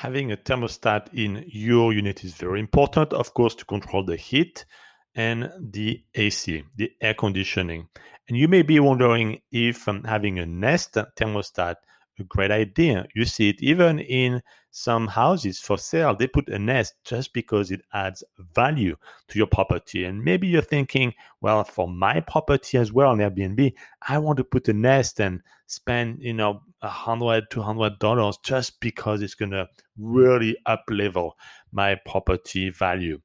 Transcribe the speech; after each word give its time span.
having 0.00 0.32
a 0.32 0.36
thermostat 0.36 1.12
in 1.12 1.44
your 1.46 1.92
unit 1.92 2.24
is 2.24 2.32
very 2.32 2.58
important, 2.58 3.12
of 3.12 3.34
course, 3.34 3.54
to 3.54 3.66
control 3.66 4.02
the 4.02 4.16
heat 4.16 4.64
and 5.14 5.52
the 5.60 6.02
AC, 6.14 6.64
the 6.76 6.90
air 7.02 7.12
conditioning. 7.12 7.86
And 8.26 8.38
you 8.38 8.48
may 8.48 8.62
be 8.62 8.80
wondering 8.80 9.42
if 9.52 9.86
um, 9.86 10.02
having 10.04 10.38
a 10.38 10.46
Nest 10.46 10.94
thermostat 10.94 11.76
a 12.18 12.24
great 12.24 12.50
idea. 12.50 13.06
You 13.14 13.26
see 13.26 13.50
it 13.50 13.62
even 13.62 13.98
in 13.98 14.40
some 14.70 15.06
houses 15.06 15.60
for 15.60 15.76
sale. 15.76 16.16
They 16.16 16.28
put 16.28 16.48
a 16.48 16.58
Nest 16.58 16.94
just 17.04 17.34
because 17.34 17.70
it 17.70 17.82
adds 17.92 18.24
value 18.54 18.96
to 19.28 19.38
your 19.38 19.48
property. 19.48 20.04
And 20.04 20.24
maybe 20.24 20.46
you're 20.46 20.62
thinking, 20.62 21.12
well, 21.42 21.62
for 21.64 21.88
my 21.88 22.20
property 22.20 22.78
as 22.78 22.90
well 22.90 23.10
on 23.10 23.18
Airbnb, 23.18 23.74
I 24.08 24.16
want 24.18 24.38
to 24.38 24.44
put 24.44 24.68
a 24.68 24.72
Nest 24.72 25.20
and 25.20 25.42
spend, 25.66 26.22
you 26.22 26.32
know, 26.32 26.62
a 26.82 26.88
hundred, 26.88 27.50
two 27.50 27.62
hundred 27.62 27.98
dollars 27.98 28.38
just 28.42 28.80
because 28.80 29.22
it's 29.22 29.34
gonna 29.34 29.66
really 29.98 30.56
up 30.66 30.84
level 30.90 31.36
my 31.72 31.96
property 32.06 32.70
value. 32.70 33.20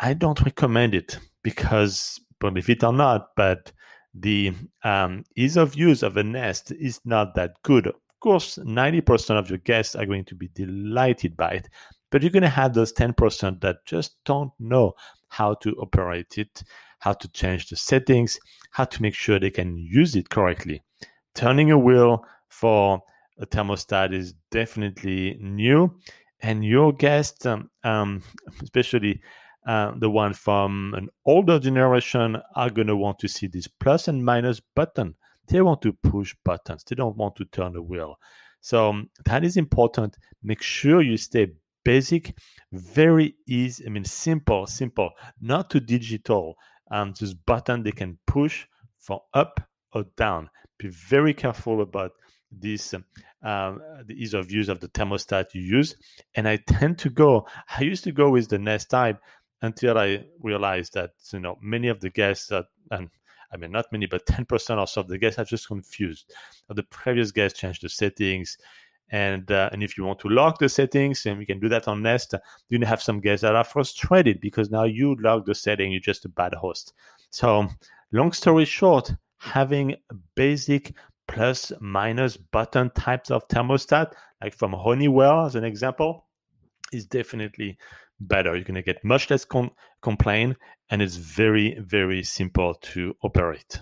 I 0.00 0.14
don't 0.14 0.40
recommend 0.42 0.94
it 0.94 1.18
because 1.42 2.20
believe 2.40 2.68
it 2.68 2.84
or 2.84 2.92
not, 2.92 3.28
but 3.36 3.72
the 4.14 4.52
um, 4.82 5.24
ease 5.36 5.56
of 5.56 5.74
use 5.74 6.02
of 6.02 6.16
a 6.16 6.22
Nest 6.22 6.72
is 6.72 7.00
not 7.04 7.34
that 7.34 7.54
good 7.62 7.86
Of 7.86 7.94
course, 8.20 8.58
90% 8.58 9.38
of 9.38 9.50
your 9.50 9.58
guests 9.58 9.94
are 9.96 10.06
going 10.06 10.24
to 10.26 10.34
be 10.34 10.48
delighted 10.48 11.36
by 11.36 11.50
it, 11.52 11.68
but 12.10 12.22
you're 12.22 12.30
going 12.30 12.42
to 12.42 12.48
have 12.48 12.74
those 12.74 12.92
10% 12.92 13.60
that 13.60 13.84
just 13.84 14.16
don't 14.24 14.52
know 14.58 14.94
how 15.28 15.54
to 15.54 15.74
operate 15.76 16.38
it, 16.38 16.62
how 17.00 17.12
to 17.12 17.28
change 17.28 17.68
the 17.68 17.76
settings, 17.76 18.38
how 18.70 18.84
to 18.84 19.02
make 19.02 19.14
sure 19.14 19.38
they 19.38 19.50
can 19.50 19.76
use 19.76 20.14
it 20.14 20.30
correctly. 20.30 20.82
Turning 21.34 21.70
a 21.72 21.78
wheel 21.78 22.24
for 22.60 23.02
a 23.38 23.46
thermostat 23.46 24.12
is 24.12 24.34
definitely 24.50 25.36
new, 25.40 25.98
and 26.40 26.64
your 26.64 26.92
guests, 26.92 27.46
um, 27.46 27.70
um, 27.82 28.22
especially 28.62 29.20
uh, 29.66 29.92
the 29.98 30.10
one 30.10 30.34
from 30.34 30.94
an 30.96 31.08
older 31.24 31.58
generation, 31.58 32.36
are 32.54 32.70
going 32.70 32.86
to 32.88 32.96
want 32.96 33.18
to 33.18 33.28
see 33.28 33.46
this 33.46 33.66
plus 33.66 34.08
and 34.08 34.24
minus 34.24 34.60
button 34.60 35.14
they 35.48 35.60
want 35.60 35.82
to 35.82 35.92
push 35.92 36.34
buttons. 36.44 36.84
They 36.84 36.96
don't 36.96 37.16
want 37.16 37.36
to 37.36 37.44
turn 37.46 37.72
the 37.72 37.82
wheel. 37.82 38.18
So 38.60 38.90
um, 38.90 39.10
that 39.26 39.44
is 39.44 39.56
important. 39.56 40.16
Make 40.42 40.62
sure 40.62 41.02
you 41.02 41.16
stay 41.16 41.52
basic, 41.84 42.36
very 42.72 43.34
easy. 43.46 43.84
I 43.86 43.90
mean, 43.90 44.04
simple, 44.04 44.66
simple, 44.66 45.10
not 45.40 45.70
too 45.70 45.80
digital. 45.80 46.54
Um, 46.90 47.12
just 47.12 47.44
button 47.46 47.82
they 47.82 47.92
can 47.92 48.18
push 48.26 48.66
for 48.98 49.22
up 49.34 49.60
or 49.92 50.04
down. 50.16 50.48
Be 50.78 50.88
very 50.88 51.34
careful 51.34 51.82
about 51.82 52.12
this 52.60 52.94
um, 52.94 53.04
um, 53.42 53.82
the 54.06 54.14
ease 54.14 54.34
of 54.34 54.50
use 54.50 54.68
of 54.68 54.80
the 54.80 54.88
thermostat 54.88 55.54
you 55.54 55.62
use. 55.62 55.96
And 56.34 56.48
I 56.48 56.56
tend 56.66 56.98
to 57.00 57.10
go. 57.10 57.46
I 57.78 57.82
used 57.82 58.04
to 58.04 58.12
go 58.12 58.30
with 58.30 58.48
the 58.48 58.58
Nest 58.58 58.90
type 58.90 59.18
until 59.62 59.98
I 59.98 60.24
realized 60.40 60.94
that 60.94 61.10
you 61.32 61.40
know 61.40 61.58
many 61.60 61.88
of 61.88 62.00
the 62.00 62.10
guests 62.10 62.48
that 62.48 62.66
and 62.90 63.10
I 63.54 63.56
mean, 63.56 63.70
not 63.70 63.86
many, 63.92 64.06
but 64.06 64.26
10% 64.26 64.78
or 64.78 64.86
so 64.86 65.00
of 65.00 65.08
the 65.08 65.16
guests 65.16 65.38
are 65.38 65.44
just 65.44 65.68
confused. 65.68 66.32
The 66.68 66.82
previous 66.82 67.30
guests 67.30 67.58
changed 67.58 67.82
the 67.82 67.88
settings. 67.88 68.58
And, 69.10 69.50
uh, 69.50 69.68
and 69.70 69.82
if 69.82 69.96
you 69.96 70.04
want 70.04 70.18
to 70.20 70.28
lock 70.28 70.58
the 70.58 70.68
settings, 70.68 71.24
and 71.26 71.38
we 71.38 71.46
can 71.46 71.60
do 71.60 71.68
that 71.68 71.86
on 71.86 72.02
Nest, 72.02 72.34
you 72.68 72.84
have 72.84 73.02
some 73.02 73.20
guests 73.20 73.42
that 73.42 73.54
are 73.54 73.62
frustrated 73.62 74.40
because 74.40 74.70
now 74.70 74.84
you 74.84 75.14
lock 75.20 75.46
the 75.46 75.54
setting, 75.54 75.92
you're 75.92 76.00
just 76.00 76.24
a 76.24 76.28
bad 76.28 76.54
host. 76.54 76.94
So, 77.30 77.68
long 78.12 78.32
story 78.32 78.64
short, 78.64 79.14
having 79.38 79.92
a 79.92 80.14
basic 80.34 80.94
plus 81.26 81.72
minus 81.80 82.36
button 82.36 82.90
types 82.90 83.30
of 83.30 83.46
thermostat, 83.48 84.12
like 84.42 84.54
from 84.54 84.72
Honeywell 84.72 85.46
as 85.46 85.54
an 85.54 85.64
example, 85.64 86.26
is 86.92 87.06
definitely 87.06 87.78
better. 88.20 88.54
You're 88.54 88.64
going 88.64 88.74
to 88.74 88.82
get 88.82 89.04
much 89.04 89.30
less 89.30 89.44
com- 89.44 89.72
complaint, 90.02 90.56
and 90.90 91.02
it's 91.02 91.16
very, 91.16 91.76
very 91.80 92.22
simple 92.22 92.74
to 92.74 93.14
operate. 93.22 93.80